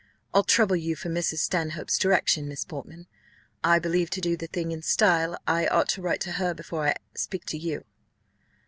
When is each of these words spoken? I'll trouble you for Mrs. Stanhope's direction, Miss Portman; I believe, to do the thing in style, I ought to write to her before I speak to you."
I'll 0.33 0.41
trouble 0.43 0.77
you 0.77 0.95
for 0.95 1.09
Mrs. 1.09 1.37
Stanhope's 1.41 1.99
direction, 1.99 2.47
Miss 2.47 2.65
Portman; 2.65 3.05
I 3.63 3.77
believe, 3.77 4.09
to 4.09 4.19
do 4.19 4.35
the 4.35 4.47
thing 4.47 4.71
in 4.71 4.81
style, 4.81 5.37
I 5.47 5.67
ought 5.67 5.89
to 5.89 6.01
write 6.01 6.21
to 6.21 6.31
her 6.41 6.55
before 6.55 6.87
I 6.87 6.95
speak 7.13 7.45
to 7.45 7.57
you." 7.59 7.85